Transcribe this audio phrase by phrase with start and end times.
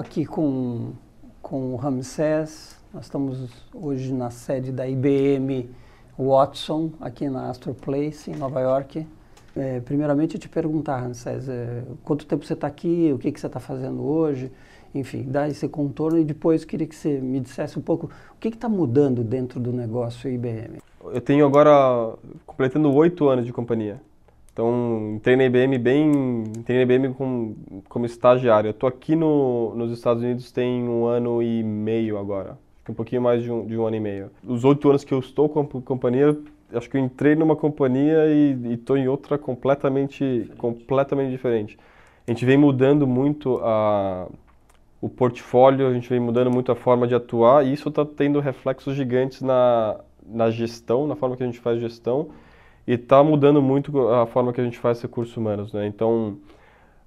[0.00, 0.92] estou aqui com,
[1.42, 5.68] com o Ramsés, nós estamos hoje na sede da IBM
[6.18, 9.06] Watson, aqui na Astor Place, em Nova York.
[9.54, 13.38] É, primeiramente, eu te perguntar, Ramsés, é, quanto tempo você está aqui, o que, que
[13.38, 14.50] você está fazendo hoje,
[14.94, 18.48] enfim, dar esse contorno e depois queria que você me dissesse um pouco o que
[18.48, 20.78] está mudando dentro do negócio IBM.
[21.04, 22.14] Eu tenho agora,
[22.46, 24.00] completando oito anos de companhia.
[24.52, 26.10] Então, entrei na IBM bem,
[26.58, 27.54] entrei na IBM com,
[27.88, 28.68] como estagiário.
[28.68, 33.22] Eu estou aqui no, nos Estados Unidos tem um ano e meio agora, um pouquinho
[33.22, 34.30] mais de um, de um ano e meio.
[34.44, 36.36] Os oito anos que eu estou com a companhia,
[36.72, 40.56] acho que eu entrei numa companhia e estou em outra completamente, diferente.
[40.56, 41.78] completamente diferente.
[42.26, 44.28] A gente vem mudando muito a,
[45.00, 48.40] o portfólio, a gente vem mudando muito a forma de atuar e isso está tendo
[48.40, 52.30] reflexos gigantes na, na gestão, na forma que a gente faz gestão
[52.90, 55.86] e está mudando muito a forma que a gente faz recursos humanos, né?
[55.86, 56.38] Então,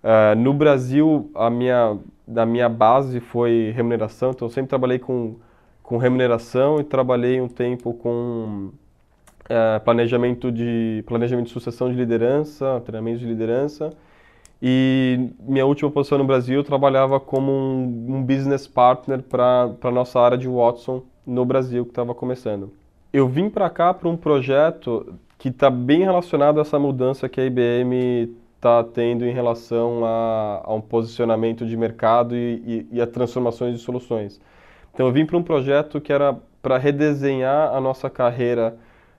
[0.02, 1.98] uh, no Brasil, a minha,
[2.34, 5.36] a minha base foi remuneração, então eu sempre trabalhei com,
[5.84, 8.72] com remuneração e trabalhei um tempo com
[9.44, 13.90] uh, planejamento, de, planejamento de sucessão de liderança, treinamento de liderança,
[14.62, 19.92] e minha última posição no Brasil, eu trabalhava como um, um business partner para a
[19.92, 22.72] nossa área de Watson no Brasil, que estava começando.
[23.12, 25.14] Eu vim para cá para um projeto
[25.44, 30.62] que está bem relacionado a essa mudança que a IBM está tendo em relação a,
[30.64, 34.40] a, um posicionamento de mercado e, e, e a transformações de soluções.
[34.94, 38.78] Então eu vim para um projeto que era para redesenhar a nossa carreira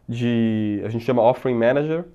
[0.09, 2.07] de, a gente chama Offering Manager,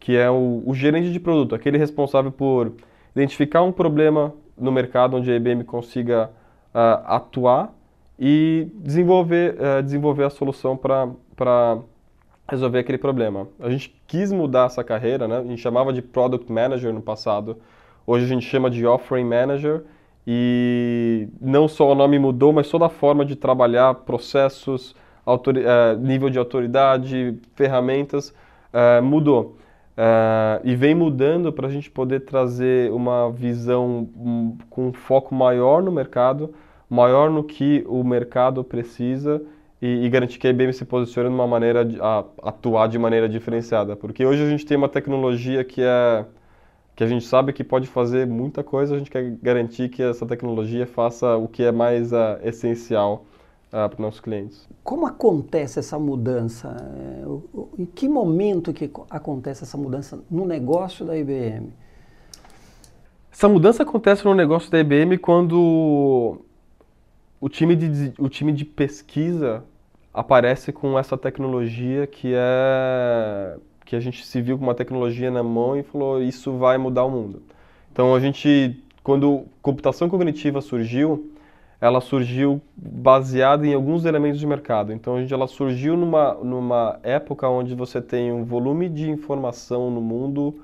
[0.00, 2.72] que é o, o, gerente de produto, aquele responsável por
[3.14, 6.32] identificar um problema no mercado onde a IBM consiga
[6.74, 7.72] uh, atuar
[8.18, 11.78] e desenvolver, uh, desenvolver a solução para
[12.48, 13.48] resolver aquele problema.
[13.60, 15.38] A gente quis mudar essa carreira, né?
[15.38, 17.58] A gente chamava de Product Manager no passado.
[18.06, 19.84] Hoje a gente chama de Offering Manager
[20.26, 24.94] e não só o nome mudou, mas toda a forma de trabalhar, processos,
[25.26, 28.30] uh, nível de autoridade, ferramentas
[28.72, 29.56] uh, mudou.
[29.92, 35.82] Uh, e vem mudando para a gente poder trazer uma visão um, com foco maior
[35.82, 36.54] no mercado,
[36.88, 39.42] maior no que o mercado precisa
[39.82, 42.96] e, e garantir que a IBM se posicione de uma maneira de, a, atuar de
[43.00, 46.24] maneira diferenciada, porque hoje a gente tem uma tecnologia que é
[46.94, 50.26] que a gente sabe que pode fazer muita coisa, a gente quer garantir que essa
[50.26, 53.24] tecnologia faça o que é mais uh, essencial
[53.68, 54.68] uh, para os nossos clientes.
[54.84, 56.76] Como acontece essa mudança?
[56.94, 61.72] É, em que momento que acontece essa mudança no negócio da IBM?
[63.32, 66.44] Essa mudança acontece no negócio da IBM quando
[67.40, 69.64] o time de, o time de pesquisa
[70.12, 75.42] aparece com essa tecnologia que é que a gente se viu com uma tecnologia na
[75.42, 77.42] mão e falou isso vai mudar o mundo.
[77.90, 81.32] Então a gente quando computação cognitiva surgiu,
[81.80, 84.92] ela surgiu baseada em alguns elementos de mercado.
[84.92, 89.90] Então a gente ela surgiu numa numa época onde você tem um volume de informação
[89.90, 90.62] no mundo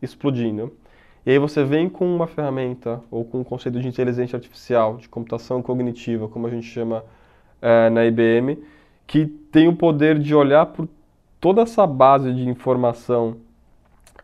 [0.00, 0.72] explodindo.
[1.24, 5.08] E aí você vem com uma ferramenta ou com um conceito de inteligência artificial, de
[5.08, 7.04] computação cognitiva, como a gente chama
[7.62, 8.58] é, na IBM,
[9.06, 10.88] que tem o poder de olhar por
[11.40, 13.36] toda essa base de informação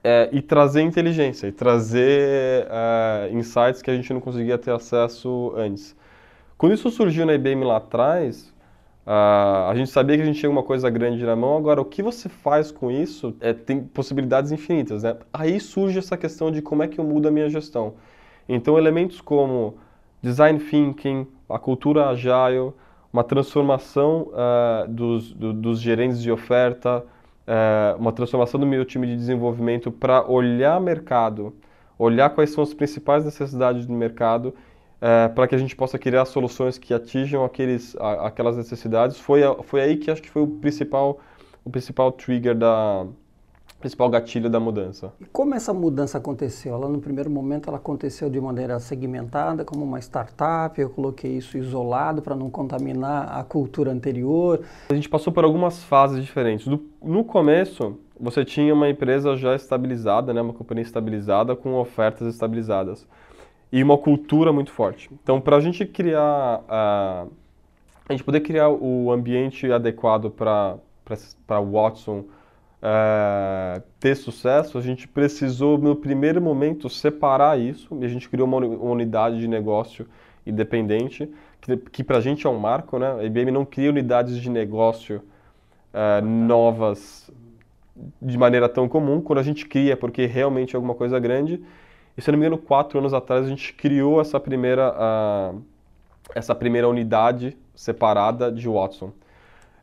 [0.04, 5.53] é, e trazer inteligência, e trazer é, insights que a gente não conseguia ter acesso
[5.56, 5.97] antes.
[6.56, 8.53] Quando isso surgiu na IBM lá atrás,
[9.09, 11.84] Uh, a gente sabia que a gente tinha uma coisa grande na mão, agora o
[11.87, 15.03] que você faz com isso é, tem possibilidades infinitas.
[15.03, 15.16] Né?
[15.32, 17.94] Aí surge essa questão de como é que eu mudo a minha gestão.
[18.47, 19.78] Então, elementos como
[20.20, 22.75] design thinking, a cultura agile,
[23.12, 27.04] uma transformação uh, dos, do, dos gerentes de oferta,
[27.46, 31.54] uh, uma transformação do meu time de desenvolvimento para olhar mercado,
[31.98, 34.54] olhar quais são as principais necessidades do mercado
[35.00, 39.19] é, para que a gente possa criar soluções que atinjam aqueles, a, aquelas necessidades.
[39.19, 41.20] Foi, foi aí que acho que foi o principal,
[41.64, 43.06] o principal trigger da
[43.80, 45.12] principal gatilho da mudança.
[45.20, 46.75] E como essa mudança aconteceu?
[46.75, 50.80] Ela no primeiro momento ela aconteceu de maneira segmentada, como uma startup.
[50.80, 54.60] Eu coloquei isso isolado para não contaminar a cultura anterior.
[54.88, 56.66] A gente passou por algumas fases diferentes.
[56.66, 62.26] No, no começo você tinha uma empresa já estabilizada, né, uma companhia estabilizada com ofertas
[62.26, 63.06] estabilizadas
[63.70, 65.08] e uma cultura muito forte.
[65.22, 67.31] Então, para a gente criar, uh,
[68.08, 70.76] a gente poder criar o ambiente adequado para
[71.46, 72.24] para Watson
[72.82, 78.46] uh, ter sucesso, a gente precisou no primeiro momento separar isso e a gente criou
[78.46, 80.06] uma unidade de negócio
[80.46, 81.30] independente
[81.60, 83.12] que, que para a gente é um marco, né?
[83.20, 85.22] A IBM não cria unidades de negócio
[85.92, 87.30] uh, novas
[88.22, 89.20] de maneira tão comum.
[89.20, 91.62] Quando a gente cria, é porque realmente é alguma coisa grande
[92.16, 95.62] E se não me engano, quatro anos atrás a gente criou essa primeira, uh,
[96.34, 99.12] essa primeira unidade separada de Watson.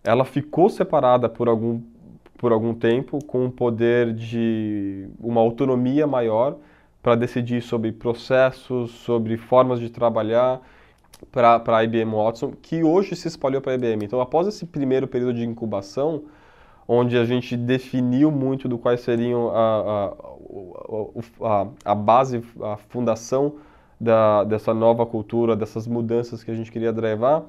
[0.03, 1.81] Ela ficou separada por algum,
[2.37, 6.57] por algum tempo com um poder de uma autonomia maior
[7.01, 10.61] para decidir sobre processos, sobre formas de trabalhar
[11.31, 14.05] para a IBM Watson, que hoje se espalhou para a IBM.
[14.05, 16.23] Então, após esse primeiro período de incubação,
[16.87, 20.13] onde a gente definiu muito do quais seriam a,
[21.41, 23.55] a, a, a base, a fundação
[23.99, 27.43] da, dessa nova cultura, dessas mudanças que a gente queria drivar,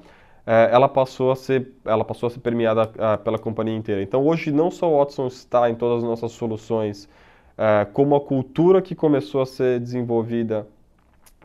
[0.47, 2.87] é, ela passou a ser ela passou a ser permeada
[3.23, 4.01] pela companhia inteira.
[4.01, 7.09] Então hoje não só o Watson está em todas as nossas soluções,
[7.57, 10.65] é, como a cultura que começou a ser desenvolvida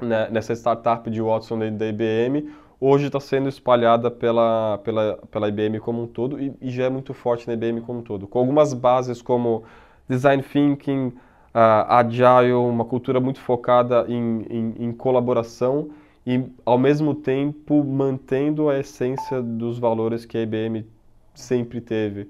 [0.00, 2.48] né, nessa startup de Watson da, da IBM,
[2.80, 6.90] hoje está sendo espalhada pela, pela, pela IBM como um todo e, e, já é
[6.90, 9.64] muito forte na IBM como um todo, com algumas bases como
[10.08, 11.08] design thinking,
[11.54, 15.90] uh, agile, uma cultura muito focada em, em, em, colaboração
[16.26, 20.86] e, ao mesmo tempo, mantendo a essência dos valores que a IBM
[21.34, 22.28] sempre teve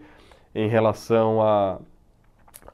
[0.54, 1.78] em relação à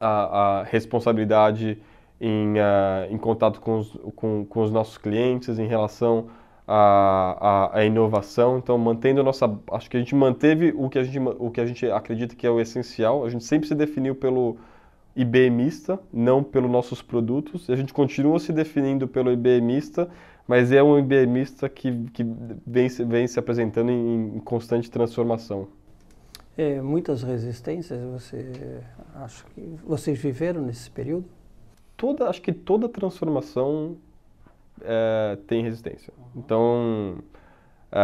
[0.01, 1.79] a, a, a, responsabilidade
[2.21, 6.29] em, uh, em contato com os, com, com os nossos clientes, em relação
[6.67, 8.59] à, à, inovação.
[8.59, 9.59] Então, mantendo nossa.
[9.73, 12.47] Acho que a gente manteve o que a gente, o que a gente acredita que
[12.47, 13.25] é o essencial.
[13.25, 14.57] A gente sempre se definiu pelo
[15.17, 17.69] IBMista, não pelos nossos produtos.
[17.71, 20.09] A gente continua se definindo pelo IBMista,
[20.49, 22.25] mas é um IBMista que, que
[22.67, 25.69] vem, vem se apresentando em, em constante transformação.
[26.57, 28.81] É, muitas resistências você
[29.15, 31.39] acho que vocês viveram nesse período?
[31.99, 33.99] toda, acho que toda transformação
[34.81, 36.15] é, tem resistência.
[36.35, 37.19] Então,
[37.93, 37.99] é,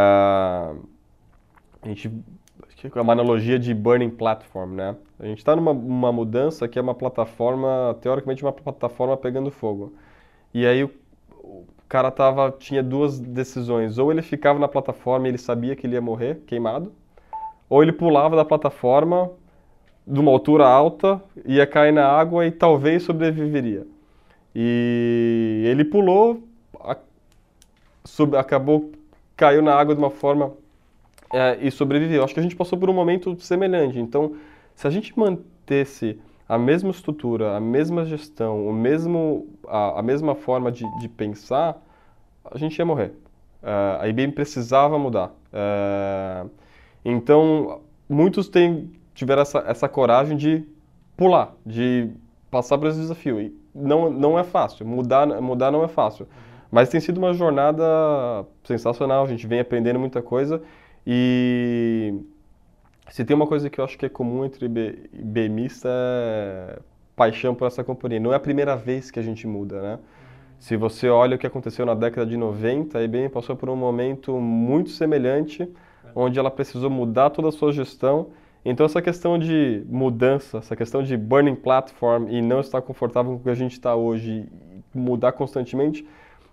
[1.80, 2.12] a gente
[2.94, 4.96] é uma analogia de burning platform, né?
[5.18, 9.94] A gente está numa uma mudança que é uma plataforma, teoricamente uma plataforma pegando fogo.
[10.52, 10.88] E aí
[11.94, 13.98] cara tava, tinha duas decisões.
[13.98, 16.92] Ou ele ficava na plataforma e ele sabia que ele ia morrer queimado,
[17.70, 19.30] ou ele pulava da plataforma
[20.04, 23.86] de uma altura alta, ia cair na água e talvez sobreviveria.
[24.52, 26.42] E ele pulou,
[26.80, 26.96] a,
[28.04, 28.90] sub, acabou,
[29.36, 30.52] caiu na água de uma forma
[31.32, 32.24] é, e sobreviveu.
[32.24, 34.00] Acho que a gente passou por um momento semelhante.
[34.00, 34.34] Então,
[34.74, 36.18] se a gente mantesse
[36.48, 41.80] a mesma estrutura, a mesma gestão, o mesmo, a, a mesma forma de, de, pensar,
[42.50, 43.12] a gente ia morrer.
[43.62, 45.34] Uh, a IBM precisava mudar.
[45.52, 46.50] Uh,
[47.04, 50.64] então, muitos têm tiveram essa, essa coragem de
[51.16, 52.10] pular, de
[52.50, 53.40] passar por esse desafio.
[53.40, 56.26] E não, não é fácil, mudar, mudar não é fácil.
[56.70, 57.84] Mas tem sido uma jornada
[58.64, 60.60] sensacional, a gente vem aprendendo muita coisa
[61.06, 62.14] e
[63.10, 66.78] se tem uma coisa que eu acho que é comum entre BMista é
[67.14, 68.18] paixão por essa companhia.
[68.18, 69.98] Não é a primeira vez que a gente muda, né?
[70.64, 73.76] Se você olha o que aconteceu na década de 90, a IBM passou por um
[73.76, 75.68] momento muito semelhante,
[76.14, 78.30] onde ela precisou mudar toda a sua gestão
[78.64, 83.38] então essa questão de mudança, essa questão de burning platform e não estar confortável com
[83.38, 84.48] o que a gente está hoje,
[84.94, 86.06] mudar constantemente,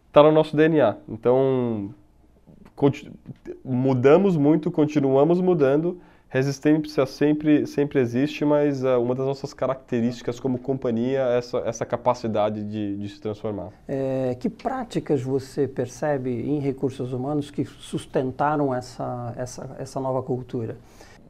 [0.07, 0.97] está no nosso DNA.
[1.07, 1.93] Então
[3.63, 6.01] mudamos muito, continuamos mudando.
[6.33, 11.85] Resistência sempre, sempre existe, mas uh, uma das nossas características como companhia é essa, essa
[11.85, 13.71] capacidade de, de se transformar.
[13.85, 20.77] É, que práticas você percebe em recursos humanos que sustentaram essa, essa, essa nova cultura?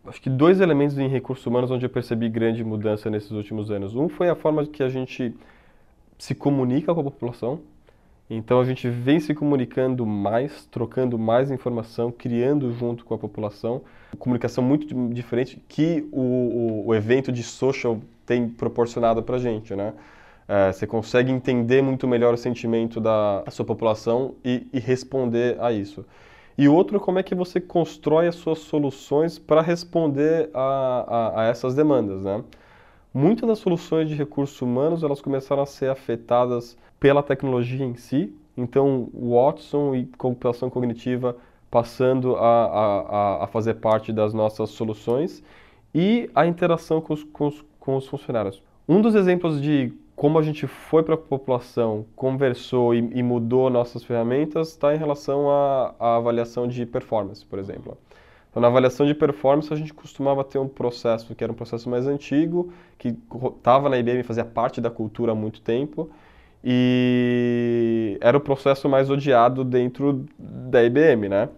[0.05, 3.95] acho que dois elementos em recursos humanos onde eu percebi grande mudança nesses últimos anos.
[3.95, 5.35] Um foi a forma que a gente
[6.17, 7.59] se comunica com a população.
[8.33, 13.81] Então a gente vem se comunicando mais, trocando mais informação, criando junto com a população.
[14.17, 19.75] Comunicação muito diferente que o, o, o evento de social tem proporcionado para a gente,
[19.75, 19.93] né?
[20.47, 25.73] É, você consegue entender muito melhor o sentimento da sua população e, e responder a
[25.73, 26.05] isso.
[26.57, 30.61] E outro, como é que você constrói as suas soluções para responder a,
[31.07, 32.41] a, a, essas demandas, né?
[33.13, 38.33] Muitas das soluções de recursos humanos, elas começaram a ser afetadas pela tecnologia em si.
[38.55, 41.35] Então, Watson e computação cognitiva
[41.69, 45.43] passando a, a, a fazer parte das nossas soluções
[45.95, 48.61] e a interação com os, com os, com os funcionários.
[48.87, 53.71] Um dos exemplos de como a gente foi para a população, conversou e, e, mudou
[53.71, 57.97] nossas ferramentas está em relação à, avaliação de performance, por exemplo.
[58.51, 61.89] Então, na avaliação de performance, a gente costumava ter um processo que era um processo
[61.89, 63.17] mais antigo, que
[63.57, 66.11] estava na IBM, fazia parte da cultura há muito tempo,
[66.63, 71.49] e era o processo mais odiado dentro da IBM, né?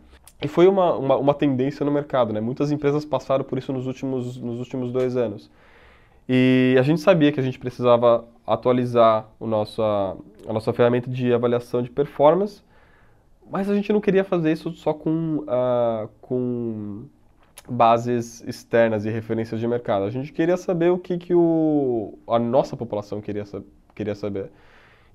[0.42, 2.42] E foi uma, uma, uma tendência no mercado, né?
[2.42, 5.50] Muitas empresas passaram por isso nos últimos, nos últimos dois anos.
[6.28, 10.16] E a gente sabia que a gente precisava atualizar o nosso, a,
[10.48, 12.62] a nossa ferramenta de avaliação de performance,
[13.50, 17.04] mas a gente não queria fazer isso só com, uh, com
[17.70, 20.06] bases externas e referências de mercado.
[20.06, 23.44] A gente queria saber o que, que o, a nossa população queria,
[23.96, 24.50] queria saber.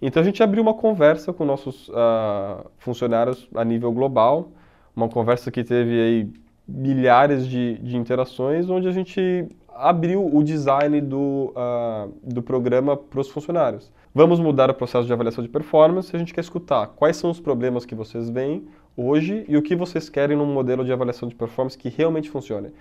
[0.00, 4.50] Então a gente abriu uma conversa com nossos uh, funcionários a nível global,
[4.94, 6.32] uma conversa que teve aí
[6.66, 13.20] milhares de, de interações, onde a gente abriu o design do, uh, do programa para
[13.20, 13.90] os funcionários.
[14.14, 16.14] Vamos mudar o processo de avaliação de performance.
[16.14, 19.76] A gente quer escutar quais são os problemas que vocês veem hoje e o que
[19.76, 22.72] vocês querem num modelo de avaliação de performance que realmente funcione.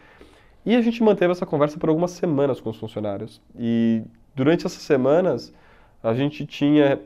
[0.66, 3.40] E a gente manteve essa conversa por algumas semanas com os funcionários.
[3.58, 4.02] E
[4.36, 5.54] durante essas semanas,
[6.02, 7.00] a gente tinha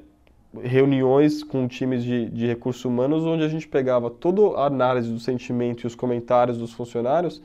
[0.62, 5.20] reuniões com times de, de recursos humanos onde a gente pegava toda a análise do
[5.20, 7.42] sentimento e os comentários dos funcionários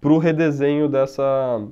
[0.00, 1.64] para o redesenho dessa,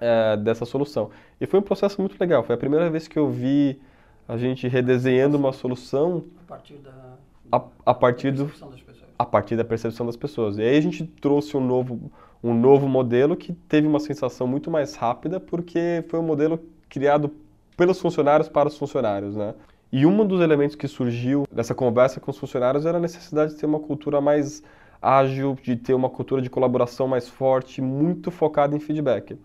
[0.00, 1.10] é, dessa solução.
[1.40, 2.44] E foi um processo muito legal.
[2.44, 3.80] Foi a primeira vez que eu vi
[4.28, 7.16] a gente redesenhando uma solução a partir da,
[7.50, 9.10] a, a partir da do, percepção das pessoas.
[9.18, 10.58] a partir da percepção das pessoas.
[10.58, 12.10] E aí a gente trouxe um novo,
[12.42, 17.32] um novo modelo que teve uma sensação muito mais rápida, porque foi um modelo criado
[17.76, 19.54] pelos funcionários para os funcionários, né?
[19.92, 23.60] E um dos elementos que surgiu nessa conversa com os funcionários era a necessidade de
[23.60, 24.62] ter uma cultura mais
[25.00, 29.38] ágil, de ter uma cultura de colaboração mais forte, muito focada em feedback.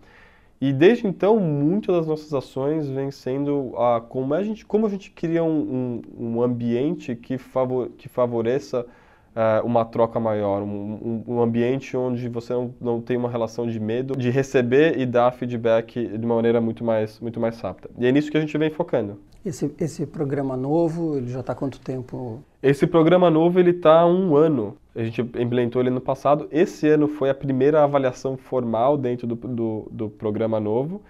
[0.60, 4.88] E desde então, muitas das nossas ações vêm sendo a, como, a gente, como a
[4.88, 8.86] gente cria um, um, um ambiente que, favor, que favoreça
[9.34, 13.78] uh, uma troca maior, um, um, ambiente onde você não, não tem uma relação de
[13.80, 17.90] medo de receber e dar feedback de uma maneira muito mais, muito mais rápida.
[17.98, 19.18] E é nisso que a gente vem focando.
[19.44, 22.42] Esse, esse programa novo, ele já está quanto tempo?
[22.62, 24.76] Esse programa novo, ele está há um ano.
[24.94, 26.46] A gente implementou ele no passado.
[26.52, 31.02] Esse ano foi a primeira avaliação formal dentro do, do, do programa novo.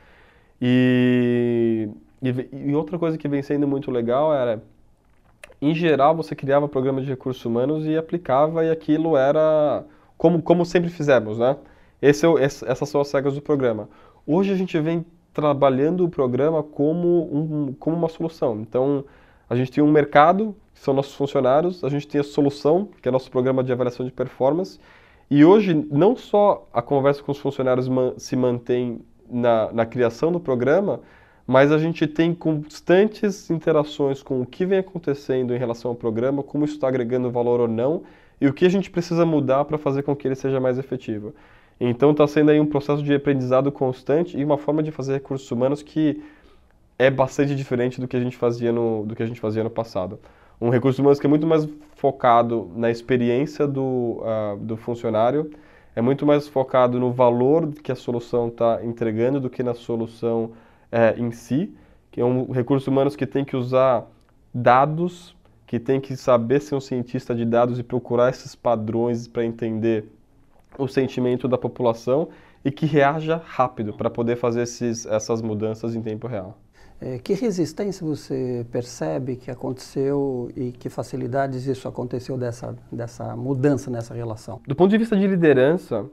[0.62, 1.90] E,
[2.22, 4.62] e, e, outra coisa que vem sendo muito legal era,
[5.62, 9.84] em geral, você criava programa de recursos humanos e aplicava, e aquilo era
[10.18, 11.56] como, como sempre fizemos, né?
[12.02, 13.88] Esse, é essas são as regras do programa.
[14.26, 18.60] Hoje a gente vem trabalhando o programa como, um, como uma solução.
[18.60, 19.04] Então,
[19.48, 23.08] a gente tem um mercado, que são nossos funcionários, a gente tem a solução, que
[23.08, 24.80] é nosso programa de avaliação de performance,
[25.30, 29.00] e hoje não só a conversa com os funcionários man se mantém
[29.30, 31.00] na, na criação do programa,
[31.52, 36.42] mas a gente tem constantes interações com o que vem acontecendo em relação ao programa,
[36.42, 38.04] como isso está agregando valor ou não,
[38.40, 41.34] e o que a gente precisa mudar para fazer com que ele seja mais efetivo.
[41.78, 45.50] Então está sendo aí um processo de aprendizado constante e uma forma de fazer recursos
[45.50, 46.22] humanos que
[46.98, 49.68] é bastante diferente do que a gente fazia no, do que a gente fazia no
[49.68, 50.18] passado.
[50.58, 55.50] Um recurso humano que é muito mais focado na experiência do, uh, do funcionário,
[55.94, 60.52] é muito mais focado no valor que a solução está entregando do que na solução
[60.92, 61.74] uh, em si,
[62.10, 64.06] que é um recurso humano que tem que usar
[64.52, 65.34] dados,
[65.66, 70.04] que tem que saber ser um cientista de dados e procurar esses padrões para entender
[70.78, 72.28] o sentimento da população
[72.64, 76.58] e que reaja rápido para poder fazer esses, essas mudanças em tempo real.
[77.00, 83.90] É, que resistência você percebe que aconteceu e que facilidades isso aconteceu dessa, dessa mudança
[83.90, 84.60] nessa relação?
[84.68, 86.06] Do ponto de vista de liderança,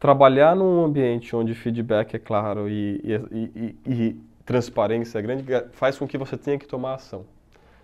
[0.00, 5.98] trabalhar num ambiente onde feedback é claro e, e, e, e transparência é grande faz
[5.98, 7.26] com que você tenha que tomar ação.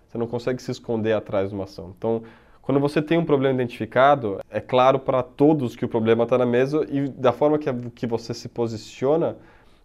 [0.08, 1.94] Você não consegue se esconder atrás de uma ação.
[1.96, 2.22] Então,
[2.62, 6.46] quando você tem um problema identificado, é claro para todos que o problema está na
[6.46, 9.36] mesa e da forma que, que você se posiciona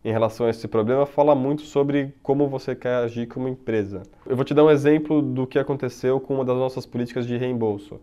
[0.03, 4.03] em relação a esse problema fala muito sobre como você quer agir como empresa.
[4.25, 7.37] Eu vou te dar um exemplo do que aconteceu com uma das nossas políticas de
[7.37, 7.99] reembolso.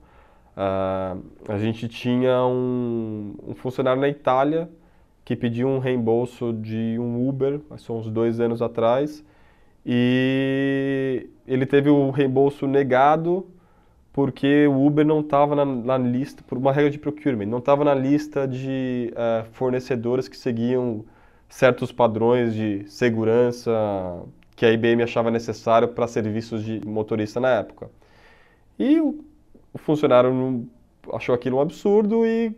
[0.59, 4.69] Uh, a gente tinha um, um, funcionário na Itália
[5.25, 9.25] que pediu um reembolso de um Uber, são uns dois anos atrás,
[9.87, 13.47] e ele teve o reembolso negado
[14.13, 17.85] porque o Uber não estava na, na, lista, por uma regra de procurement, não estava
[17.85, 21.05] na lista de uh, fornecedores que seguiam
[21.49, 23.71] certos padrões de segurança
[24.57, 27.89] que a IBM achava necessário para serviços de motorista na época.
[28.77, 29.25] E o,
[29.73, 30.67] o funcionário não,
[31.13, 32.55] achou aquilo um absurdo e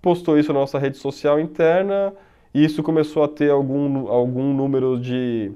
[0.00, 2.12] postou isso na nossa rede social interna.
[2.52, 5.52] E isso começou a ter algum, algum número de,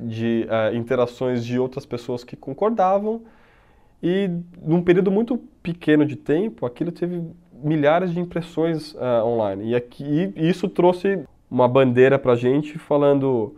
[0.00, 3.22] de uh, interações de outras pessoas que concordavam.
[4.02, 4.30] E
[4.62, 9.70] num período muito pequeno de tempo, aquilo teve milhares de impressões uh, online.
[9.70, 13.56] E, aqui, e isso trouxe uma bandeira para a gente falando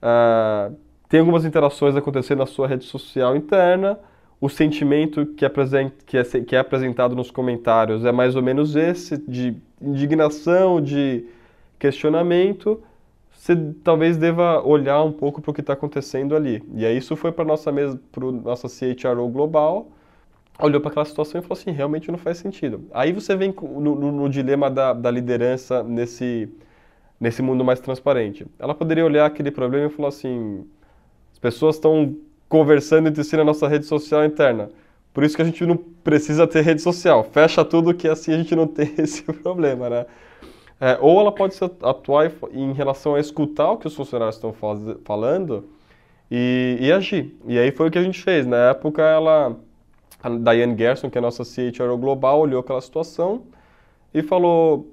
[0.00, 0.74] uh,
[1.08, 3.98] tem algumas interações acontecendo na sua rede social interna,
[4.40, 5.48] o sentimento que,
[6.06, 11.24] que, é, que é apresentado nos comentários é mais ou menos esse, de indignação, de
[11.78, 12.82] questionamento.
[13.32, 16.62] você talvez deva olhar um pouco para o que está acontecendo ali.
[16.74, 18.00] E aí isso foi para nossa mesa,
[18.42, 19.88] nossa CHRO global,
[20.58, 22.84] olhou para aquela situação e falou assim, realmente não faz sentido.
[22.92, 26.48] Aí você vem no, no, no dilema da, da, liderança nesse,
[27.18, 28.46] nesse mundo mais transparente.
[28.58, 30.66] Ela poderia olhar aquele problema e falar assim,
[31.32, 32.16] as pessoas estão
[32.48, 34.70] conversando entre si na nossa rede social interna.
[35.12, 37.24] Por isso que a gente não precisa ter rede social.
[37.24, 40.06] Fecha tudo que assim a gente não tem esse problema, né?
[40.80, 44.80] É, ou ela pode atuar em relação a escutar o que os funcionários estão faz,
[45.04, 45.68] falando
[46.30, 47.38] e, e, agir.
[47.46, 48.44] E aí foi o que a gente fez.
[48.44, 49.56] Na época, ela,
[50.22, 53.44] a Diane Gerson, que é a nossa CHRO global, olhou aquela situação
[54.12, 54.92] e falou: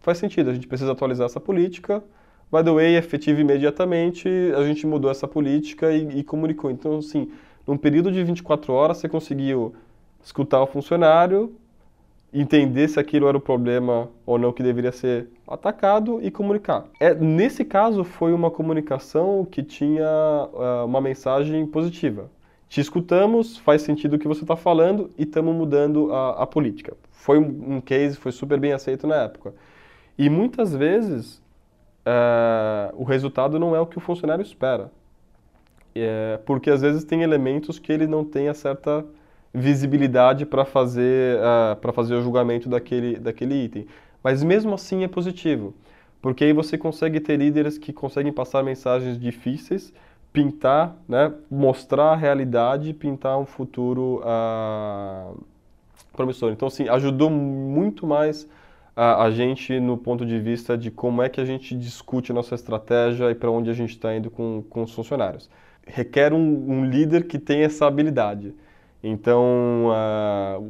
[0.00, 2.02] faz sentido, a gente precisa atualizar essa política.
[2.52, 6.70] By the way, efetivo imediatamente, a gente mudou essa política e, e comunicou.
[6.70, 7.30] Então, assim,
[7.66, 9.74] num período de 24 horas, você conseguiu
[10.22, 11.54] escutar o funcionário,
[12.32, 16.84] entender se aquilo era o problema ou não que deveria ser atacado e comunicar.
[17.00, 20.06] É, nesse caso, foi uma comunicação que tinha
[20.52, 22.30] uh, uma mensagem positiva.
[22.68, 26.96] Te escutamos, faz sentido o que você está falando e estamos mudando a, a, política.
[27.10, 29.54] Foi um, um, case, foi super bem aceito na época.
[30.18, 31.41] E muitas vezes
[32.06, 34.90] uh, o resultado não é o que o funcionário espera.
[35.94, 39.04] É, porque às vezes tem elementos que ele não tem a certa
[39.52, 43.86] visibilidade para fazer, uh, para fazer o julgamento daquele, daquele item.
[44.22, 45.74] Mas mesmo assim é positivo,
[46.22, 49.92] porque aí você consegue ter líderes que conseguem passar mensagens difíceis,
[50.32, 55.38] pintar, né, mostrar a realidade, pintar um futuro uh,
[56.16, 56.52] promissor.
[56.52, 58.48] Então, assim, ajudou muito mais
[58.94, 62.34] a, a, gente no ponto de vista de como é que a gente discute a
[62.34, 65.48] nossa estratégia e para onde a gente está indo com, com os funcionários.
[65.86, 68.54] Requer um, um líder que tenha essa habilidade.
[69.04, 69.88] Então,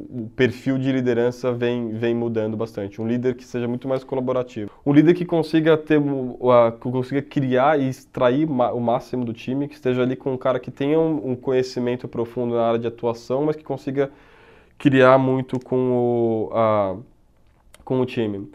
[0.09, 2.99] o perfil de liderança vem, vem mudando bastante.
[2.99, 4.71] Um líder que seja muito mais colaborativo.
[4.83, 9.67] Um líder que consiga ter, uh, que consiga criar e extrair o máximo do time,
[9.67, 12.87] que esteja ali com um cara que tenha um, um conhecimento profundo na área de
[12.87, 14.09] atuação, mas que consiga
[14.79, 17.03] criar muito com o,
[17.83, 18.49] com o time.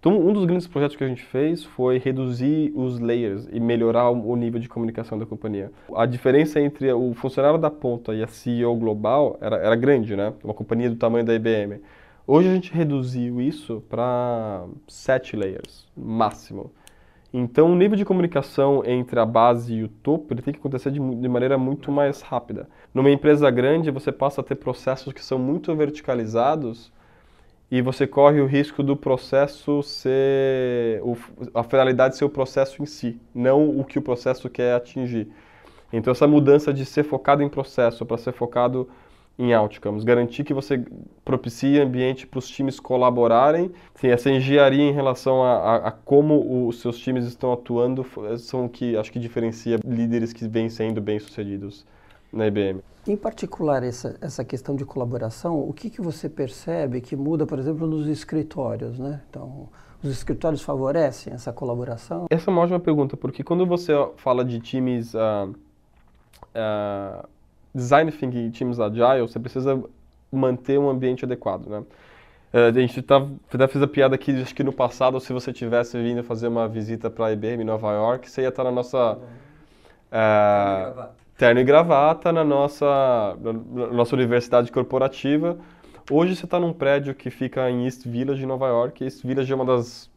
[0.00, 4.10] Então, um dos grandes projetos que a gente fez foi reduzir os layers e melhorar
[4.10, 5.72] o nível de comunicação da companhia.
[5.92, 10.32] A diferença entre o funcionário da ponta e a CEO global era, era grande, né?
[10.44, 11.80] Uma companhia do tamanho da IBM.
[12.24, 16.70] Hoje a gente reduziu isso para sete layers, máximo.
[17.32, 20.90] Então, o nível de comunicação entre a base e o topo ele tem que acontecer
[20.90, 22.68] de, de, maneira muito mais rápida.
[22.94, 26.92] Numa empresa grande, você passa a ter processos que são muito verticalizados
[27.70, 31.16] e você corre o risco do processo ser o,
[31.54, 35.28] a finalidade ser o processo em si, não o que o processo quer atingir.
[35.92, 38.88] Então essa mudança de ser focado em processo para ser focado
[39.38, 40.82] em outcomes, garantir que você
[41.24, 46.66] propicie ambiente para os times colaborarem, sim, essa engenharia em relação a, a, a, como
[46.66, 48.04] os seus times estão atuando
[48.38, 51.86] são o que acho que diferencia líderes que vêm sendo bem sucedidos
[52.32, 52.80] na IBM.
[53.08, 57.58] Em particular, essa, essa questão de colaboração, o que, que você percebe que muda, por
[57.58, 58.98] exemplo, nos escritórios?
[58.98, 59.22] Né?
[59.30, 59.70] Então,
[60.02, 62.26] os escritórios favorecem essa colaboração?
[62.28, 65.50] Essa é uma ótima pergunta, porque quando você fala de times uh,
[66.54, 67.26] uh,
[67.74, 69.82] design thinking e times agile, você precisa
[70.30, 71.78] manter um ambiente adequado, né?
[72.52, 75.50] Uh, a gente tá, até fez a piada aqui, acho que no passado, se você
[75.50, 78.70] tivesse vindo fazer uma visita para a IBM em Nova York, você ia estar na
[78.70, 79.18] nossa...
[80.12, 85.56] Uh, terno e gravata na nossa, na nossa universidade corporativa.
[86.10, 89.04] Hoje você está num prédio que fica em East Village, Nova York.
[89.04, 90.10] East Village é uma das,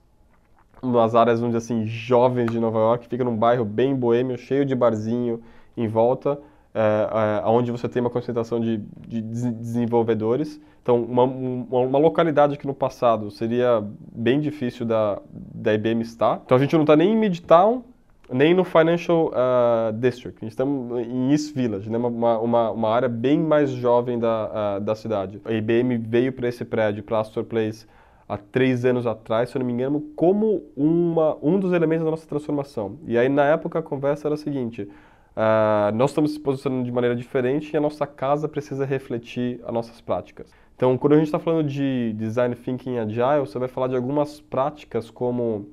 [0.82, 3.08] uma das áreas, vamos dizer assim, jovens de Nova York.
[3.08, 5.44] Fica num bairro bem boêmio, cheio de barzinho
[5.78, 6.40] em volta,
[6.74, 10.60] é, é, onde você tem uma concentração de, de desenvolvedores.
[10.82, 16.42] Então, uma, uma, localidade que no passado seria bem difícil da, da IBM estar.
[16.44, 17.84] Então, a gente não está nem em Midtown,
[18.34, 20.46] nem no Financial uh, District.
[20.46, 21.98] Estamos em East Village, né?
[21.98, 25.42] uma, uma, uma área bem mais jovem da, uh, da cidade.
[25.46, 27.86] A IBM veio para esse prédio, para Astor Place,
[28.28, 32.12] há três anos atrás, se eu não me engano, como uma, um dos elementos da
[32.12, 32.98] nossa transformação.
[33.06, 36.92] E aí, na época, a conversa era a seguinte, uh, nós estamos se posicionando de
[36.92, 40.50] maneira diferente e a nossa casa precisa refletir as nossas práticas.
[40.76, 44.40] Então, quando a gente está falando de Design Thinking Agile, você vai falar de algumas
[44.42, 45.68] práticas como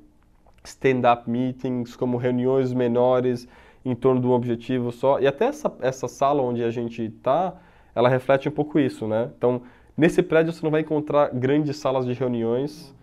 [0.68, 3.48] stand-up meetings, como reuniões menores
[3.85, 5.18] em torno de um objetivo só.
[5.20, 7.54] E até essa, essa sala onde a gente está,
[7.94, 9.31] ela reflete um pouco isso, né?
[9.37, 9.62] Então,
[9.96, 12.94] nesse prédio você não vai encontrar grandes salas de reuniões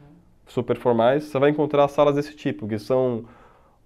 [0.47, 3.25] super formais, você vai encontrar salas desse tipo, que são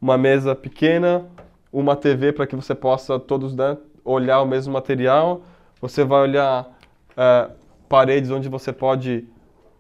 [0.02, 1.26] uma mesa pequena,
[1.72, 5.42] uma TV para que você possa todos né, olhar o mesmo material,
[5.80, 6.78] você vai olhar
[7.15, 7.50] é,
[7.88, 9.26] paredes onde você pode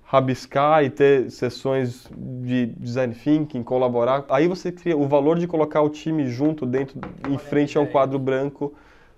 [0.09, 4.25] rabiscar e ter sessões de design thinking, colaborar.
[4.29, 7.85] Aí você cria o valor de colocar o time junto dentro, em frente a um
[7.85, 8.73] quadro branco,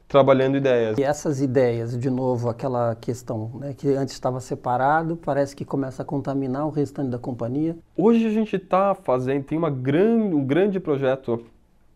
[0.06, 0.98] trabalhando ideias.
[0.98, 6.02] E essas ideias, de novo, aquela questão né, que antes estava separado, parece que começa
[6.02, 7.78] a contaminar o restante da companhia.
[7.96, 11.46] Hoje a gente está fazendo, tem uma grande, um grande projeto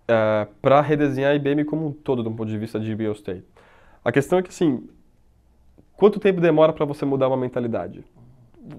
[0.08, 3.43] é, para redesenhar a IBM como um todo, do ponto de vista de real estate.
[4.05, 4.88] A questão é que, assim,
[5.97, 8.01] quanto tempo demora para você mudar uma mentalidade?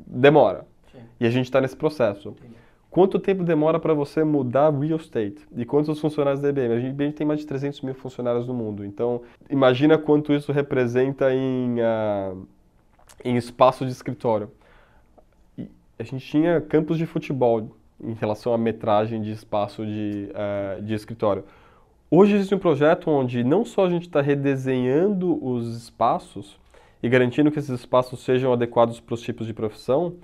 [0.06, 0.66] Demora.
[0.92, 0.98] Sim.
[1.20, 2.30] E a gente está nesse processo.
[2.30, 2.66] Entendi.
[2.96, 5.46] Quanto tempo demora para você mudar real estate?
[5.54, 6.72] E quantos funcionários da IBM?
[6.72, 8.82] A IBM tem mais de 300 mil funcionários no mundo.
[8.86, 9.20] Então,
[9.50, 12.46] imagina quanto isso representa em, uh,
[13.22, 14.50] em espaço de escritório.
[15.58, 15.68] E
[15.98, 17.70] a gente tinha campos de futebol
[18.02, 21.44] em relação à metragem de espaço de, uh, de escritório.
[22.10, 26.58] Hoje existe um projeto onde não só a gente está redesenhando os espaços,
[27.06, 30.14] e garantindo que esses espaços sejam adequados para os tipos de profissão,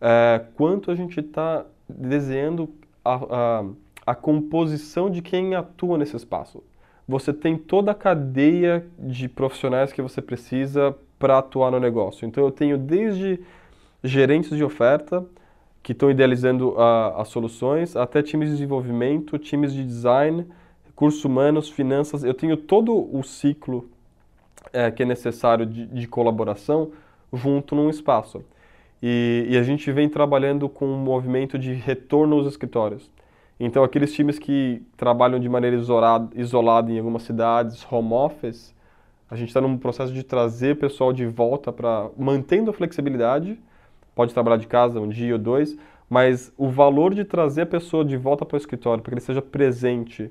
[0.00, 2.70] é, quanto a gente está desenhando
[3.04, 3.64] a, a,
[4.06, 6.62] a, composição de quem atua nesse espaço.
[7.08, 12.24] Você tem toda a cadeia de profissionais que você precisa para atuar no negócio.
[12.24, 13.40] Então eu tenho desde
[14.04, 15.26] gerentes de oferta,
[15.82, 16.76] que estão idealizando
[17.16, 20.46] as soluções, até times de desenvolvimento, times de design,
[20.86, 22.22] recursos humanos, finanças.
[22.22, 23.90] Eu tenho todo o ciclo
[24.72, 26.92] é, que é necessário de, de, colaboração
[27.32, 28.44] junto num espaço.
[29.02, 33.10] E, e, a gente vem trabalhando com um movimento de retorno aos escritórios.
[33.60, 38.74] Então, aqueles times que trabalham de maneira isolada, isolada em algumas cidades, home office,
[39.30, 43.58] a gente está num processo de trazer pessoal de volta para, mantendo a flexibilidade,
[44.14, 45.76] pode trabalhar de casa um dia ou dois,
[46.08, 49.20] mas o valor de trazer a pessoa de volta para o escritório, para que ele
[49.20, 50.30] seja presente,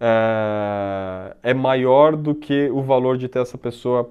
[0.00, 4.10] é, é maior do que o valor de ter essa pessoa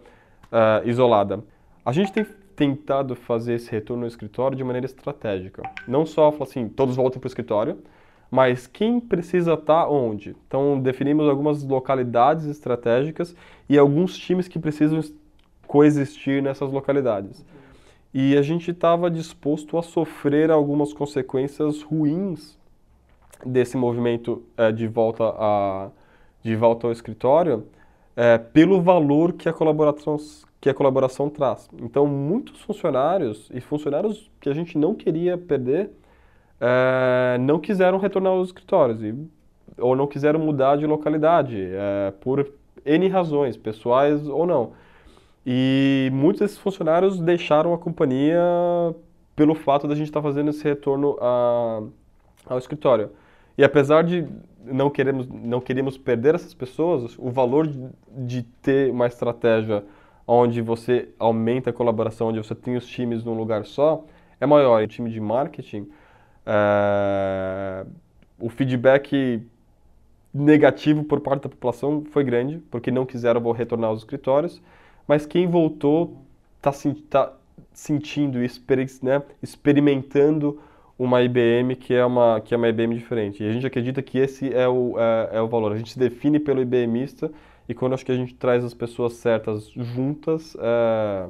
[0.51, 1.43] é, isolada.
[1.85, 5.61] A gente tem tentado fazer esse retorno no escritório de maneira estratégica.
[5.87, 7.77] Não só assim, todos voltem para o escritório,
[8.31, 10.35] mas quem precisa estar tá onde.
[10.47, 13.35] Então, definimos algumas localidades estratégicas
[13.69, 15.01] e alguns times que precisam
[15.67, 17.45] coexistir nessas localidades.
[18.13, 22.57] E a gente estava disposto a sofrer algumas consequências ruins
[23.45, 25.89] desse movimento é, de volta a
[26.43, 27.65] de volta ao escritório
[28.15, 30.17] é, pelo valor que a colaboração
[30.61, 31.69] que a colaboração traz.
[31.81, 35.91] Então muitos funcionários e funcionários que a gente não queria perder
[36.59, 39.13] é, não quiseram retornar aos escritórios e,
[39.77, 41.69] ou não quiseram mudar de localidade
[42.21, 42.49] por
[42.85, 44.71] n razões pessoais ou não.
[45.45, 48.39] E muitos desses funcionários deixaram a companhia
[49.35, 51.83] pelo fato da gente estar tá fazendo esse retorno a,
[52.47, 53.11] ao escritório.
[53.57, 54.27] E apesar de
[54.63, 59.83] não queremos não queríamos perder essas pessoas, o valor de, ter uma estratégia
[60.27, 64.03] onde você aumenta a colaboração, onde você tem os times num lugar só,
[64.39, 64.83] é maior.
[64.83, 65.87] O time de marketing,
[66.45, 67.85] é,
[68.39, 69.41] o feedback
[70.33, 74.61] negativo por parte da população foi grande, porque não quiseram retornar aos escritórios,
[75.07, 76.17] mas quem voltou
[76.57, 76.71] está
[77.09, 77.33] tá
[77.71, 80.59] sentindo, exper, né, experimentando
[80.97, 83.43] uma IBM que é uma, que é uma IBM diferente.
[83.43, 85.71] E a gente acredita que esse é o, é, é o valor.
[85.73, 87.31] A gente se define pelo IBMista
[87.67, 91.27] e quando acho que a gente traz as pessoas certas juntas, é,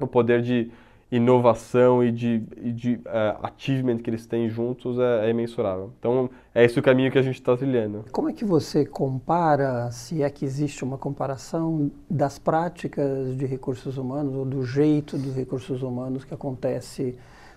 [0.00, 0.70] o poder de
[1.10, 5.92] inovação e de, e de é, achievement que eles têm juntos é, é imensurável.
[5.98, 8.06] Então, é esse o caminho que a gente está trilhando.
[8.10, 13.98] Como é que você compara, se é que existe uma comparação das práticas de recursos
[13.98, 17.14] humanos ou do jeito dos recursos humanos que acontece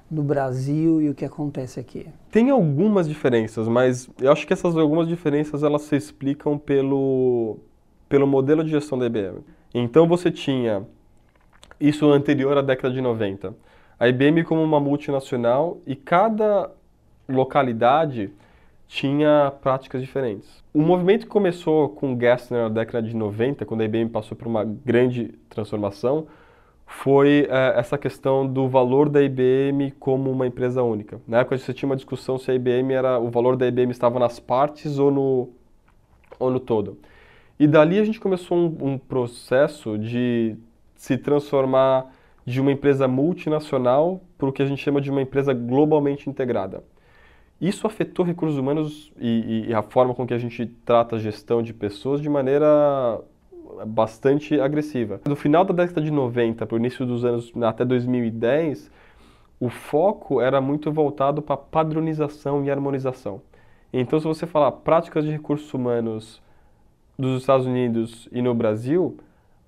[0.09, 2.07] no Brasil e o que acontece aqui?
[2.31, 7.57] Tem algumas diferenças, mas eu acho que essas algumas diferenças elas se explicam pelo,
[8.07, 9.39] pelo modelo de gestão da IBM.
[9.73, 10.85] Então você tinha
[11.79, 13.53] isso anterior à década de 90.
[13.99, 16.69] A IBM como uma multinacional e cada
[17.27, 18.31] localidade
[18.87, 20.63] tinha práticas diferentes.
[20.73, 24.47] O movimento que começou com Gessner na década de 90, quando a IBM passou por
[24.47, 26.27] uma grande transformação,
[26.85, 31.19] foi é, essa questão do valor da IBM como uma empresa única.
[31.27, 34.19] Na época você tinha uma discussão se a IBM era o valor da IBM estava
[34.19, 35.49] nas partes ou no
[36.39, 36.97] ou no todo.
[37.59, 40.57] E dali a gente começou um, um processo de
[40.95, 42.13] se transformar
[42.45, 46.83] de uma empresa multinacional para o que a gente chama de uma empresa globalmente integrada.
[47.59, 51.63] Isso afetou recursos humanos e, e a forma com que a gente trata a gestão
[51.63, 53.21] de pessoas de maneira
[53.85, 55.19] bastante agressiva.
[55.23, 58.91] Do final da década de 90 para o início dos anos até 2010,
[59.59, 63.41] o foco era muito voltado para padronização e harmonização.
[63.91, 66.41] Então, se você falar práticas de recursos humanos
[67.17, 69.17] dos Estados Unidos e no Brasil,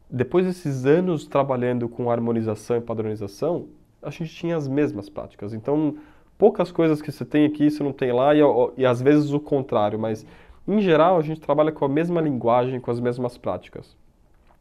[0.09, 3.67] depois desses anos trabalhando com harmonização e padronização,
[4.01, 5.53] a gente tinha as mesmas práticas.
[5.53, 5.95] Então,
[6.37, 8.39] poucas coisas que você tem aqui você não tem lá e,
[8.77, 10.25] e às vezes o contrário, mas
[10.67, 13.95] em geral a gente trabalha com a mesma linguagem, com as mesmas práticas.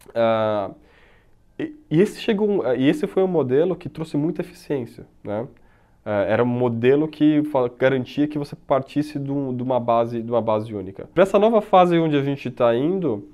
[0.09, 0.75] Uh,
[1.59, 5.47] e, esse chegou, e esse foi um modelo que trouxe muita eficiência, né?
[6.07, 7.43] É, era um modelo que
[7.77, 11.09] garantia que você partisse de, uma, base, de uma base única.
[11.13, 13.29] Para essa nova fase onde a gente está indo,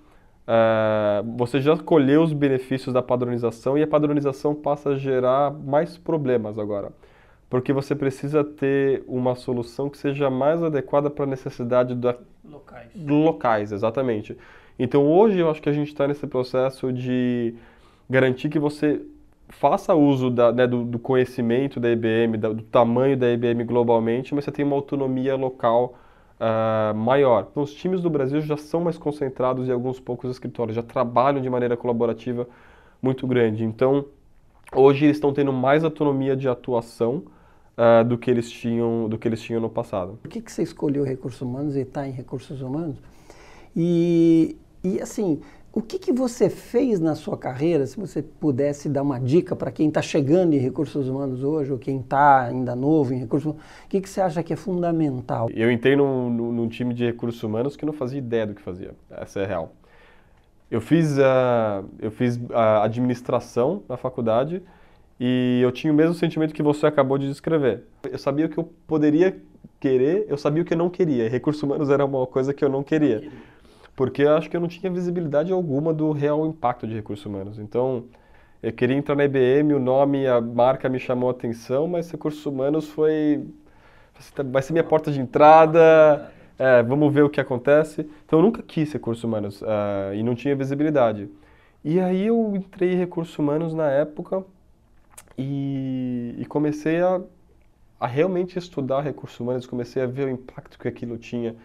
[0.46, 5.98] é, você já colheu os benefícios da padronização e a padronização passa a gerar mais
[5.98, 6.92] problemas agora.
[7.52, 12.16] Porque você precisa ter uma solução que seja mais adequada para a necessidade da...
[12.42, 12.90] locais.
[12.96, 14.38] locais, exatamente.
[14.78, 17.54] Então hoje eu acho que a gente está nesse processo de
[18.08, 19.02] garantir que você
[19.50, 24.34] faça uso da, né, do, do, conhecimento da IBM, da, do tamanho da IBM globalmente,
[24.34, 25.94] mas você tem uma autonomia local
[26.40, 27.48] uh, maior.
[27.50, 31.42] Então, os times do Brasil já são mais concentrados em alguns poucos escritórios, já trabalham
[31.42, 32.48] de maneira colaborativa
[33.02, 33.62] muito grande.
[33.62, 34.06] Então,
[34.74, 37.24] hoje eles estão tendo mais autonomia de atuação
[37.76, 40.18] uh, do, que eles tinham, do que eles tinham no passado.
[40.22, 42.96] Por que, que você escolheu recursos humanos e está em recursos humanos?
[43.74, 45.40] E, e assim,
[45.72, 49.70] o que, que você fez na sua carreira, se você pudesse dar uma dica para
[49.70, 53.66] quem está chegando em recursos humanos hoje, ou quem está ainda novo em recursos humanos,
[53.86, 55.48] o que, que você acha que é fundamental?
[55.50, 58.94] Eu entrei num, num, time de recursos humanos que não fazia ideia do que fazia,
[59.10, 59.72] essa é a real.
[60.70, 64.62] Eu fiz, uh, eu fiz a administração na faculdade
[65.24, 67.84] e eu tinha o mesmo sentimento que você acabou de descrever.
[68.10, 69.40] Eu sabia o que eu poderia
[69.78, 71.28] querer, eu sabia o que eu não queria.
[71.28, 73.30] recursos humanos era uma coisa que eu não queria
[73.96, 77.58] porque eu acho que eu não tinha visibilidade alguma do real impacto de recursos humanos.
[77.58, 78.04] Então,
[78.62, 82.44] eu queria entrar na IBM, o nome, a marca me chamou a atenção, mas recursos
[82.46, 83.44] humanos foi
[84.50, 88.08] vai ser minha porta de entrada, é, vamos ver o que acontece.
[88.24, 91.28] Então, eu nunca quis recursos humanos uh, e não tinha visibilidade.
[91.84, 94.44] E aí eu entrei em recursos humanos na época
[95.36, 97.20] e, e comecei a,
[97.98, 101.56] a realmente estudar recursos humanos, comecei a ver o impacto que aquilo tinha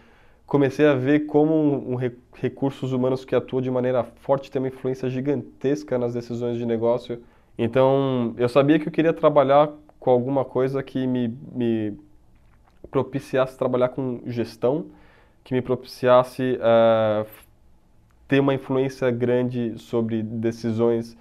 [0.48, 1.96] comecei a ver como um, um
[2.32, 7.22] recursos humanos que atua de maneira forte tem uma influência gigantesca nas decisões de negócio.
[7.56, 11.98] Então, eu sabia que eu queria trabalhar com alguma coisa que me, me
[12.90, 14.86] propiciasse trabalhar com gestão,
[15.44, 17.28] que me propiciasse uh,
[18.26, 21.16] ter uma influência grande sobre decisões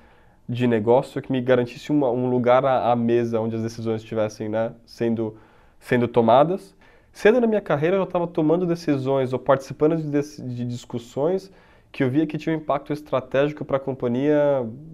[0.47, 4.47] de negócio, que me garantisse uma, um lugar à, à, mesa onde as decisões estivessem
[4.47, 5.37] né, sendo,
[5.79, 6.75] sendo tomadas
[7.17, 11.51] Cedo na minha carreira eu estava tomando decisões ou participando de, de, discussões
[11.91, 14.37] que eu via que tinha um impacto estratégico para a companhia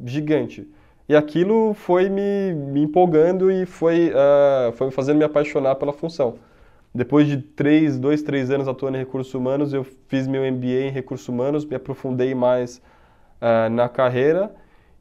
[0.06, 0.66] gigante.
[1.10, 6.36] E aquilo foi me, me empolgando e foi, uh, foi fazendo me apaixonar pela função.
[6.96, 10.92] Depois de três, dois, três anos atuando em recursos humanos, eu fiz meu MBA em
[10.92, 12.78] recursos humanos, me aprofundei mais
[13.42, 14.50] uh, na carreira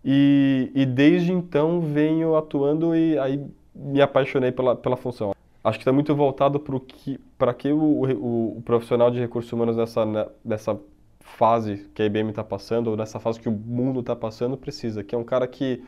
[0.05, 5.33] e, e desde então venho atuando e aí me apaixonei pela, pela função
[5.65, 9.53] acho que está muito voltado para que, para que o, o, o, profissional de recursos
[9.53, 10.79] humanos nessa, né, nessa
[11.21, 15.05] fase que a IBM está passando, ou nessa fase que o mundo está passando, precisa,
[15.05, 15.83] que é um cara que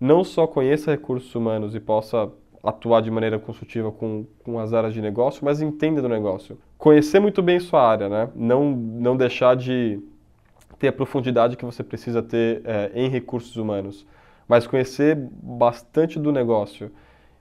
[0.00, 2.30] não só conheça recursos humanos e possa
[2.62, 6.58] atuar de maneira consultiva com, com as áreas de negócio, mas entenda do negócio.
[6.78, 8.28] Conhecer muito bem sua área, né?
[8.34, 10.00] Não, não deixar de
[10.78, 14.06] ter a profundidade que você precisa ter é, em recursos humanos,
[14.48, 16.90] mas conhecer bastante do negócio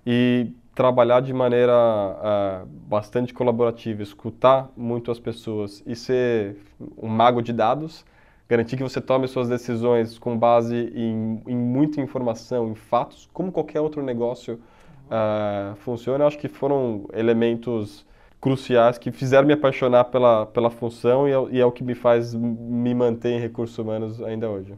[0.05, 6.57] e trabalhar de maneira uh, bastante colaborativa, escutar muito as pessoas e ser
[6.97, 8.03] um mago de dados,
[8.49, 13.51] garantir que você tome suas decisões com base em, em muita informação, em fatos, como
[13.51, 14.59] qualquer outro negócio
[15.05, 18.05] uh, funciona, acho que foram elementos
[18.43, 21.95] cruciais que fizeram me apaixonar pela, pela função e é, e é o que me
[21.95, 24.73] faz me manter em recursos humanos ainda hoje.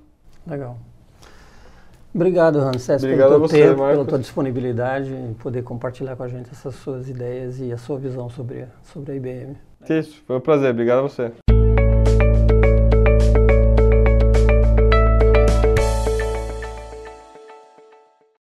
[0.45, 0.77] Legal.
[2.13, 6.27] Obrigado, Ramsés, Obrigado pelo teu você, tempo, pela tua disponibilidade em poder compartilhar com a
[6.27, 9.57] gente essas suas ideias e a sua visão sobre, sobre a IBM.
[9.89, 10.69] Isso, foi um prazer.
[10.69, 11.31] Obrigado a você.